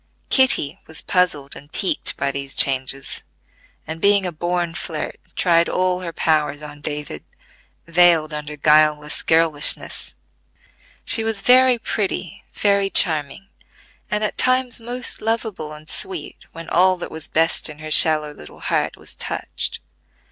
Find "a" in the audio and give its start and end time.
4.25-4.31